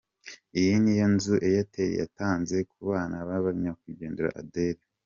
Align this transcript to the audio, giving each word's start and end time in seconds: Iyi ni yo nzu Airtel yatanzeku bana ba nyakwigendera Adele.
Iyi 0.59 0.73
ni 0.81 0.93
yo 0.99 1.07
nzu 1.13 1.33
Airtel 1.47 1.89
yatanzeku 2.01 2.73
bana 2.89 3.15
ba 3.27 3.37
nyakwigendera 3.61 4.29
Adele. 4.41 4.81